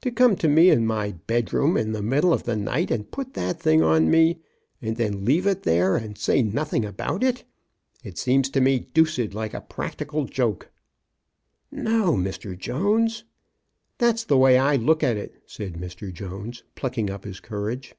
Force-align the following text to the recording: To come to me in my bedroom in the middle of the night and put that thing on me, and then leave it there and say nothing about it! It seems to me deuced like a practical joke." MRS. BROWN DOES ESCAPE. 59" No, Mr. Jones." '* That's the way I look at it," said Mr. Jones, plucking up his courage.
To 0.00 0.10
come 0.10 0.34
to 0.38 0.48
me 0.48 0.68
in 0.68 0.84
my 0.84 1.12
bedroom 1.12 1.76
in 1.76 1.92
the 1.92 2.02
middle 2.02 2.32
of 2.32 2.42
the 2.42 2.56
night 2.56 2.90
and 2.90 3.08
put 3.08 3.34
that 3.34 3.60
thing 3.62 3.84
on 3.84 4.10
me, 4.10 4.40
and 4.82 4.96
then 4.96 5.24
leave 5.24 5.46
it 5.46 5.62
there 5.62 5.94
and 5.96 6.18
say 6.18 6.42
nothing 6.42 6.84
about 6.84 7.22
it! 7.22 7.44
It 8.02 8.18
seems 8.18 8.50
to 8.50 8.60
me 8.60 8.80
deuced 8.80 9.32
like 9.32 9.54
a 9.54 9.60
practical 9.60 10.24
joke." 10.24 10.72
MRS. 11.72 11.84
BROWN 11.84 11.84
DOES 11.84 11.86
ESCAPE. 11.86 12.02
59" 12.02 12.04
No, 12.04 12.30
Mr. 12.30 12.58
Jones." 12.60 13.24
'* 13.60 13.98
That's 13.98 14.24
the 14.24 14.38
way 14.38 14.58
I 14.58 14.74
look 14.74 15.04
at 15.04 15.16
it," 15.16 15.40
said 15.46 15.74
Mr. 15.74 16.12
Jones, 16.12 16.64
plucking 16.74 17.08
up 17.08 17.22
his 17.22 17.38
courage. 17.38 17.94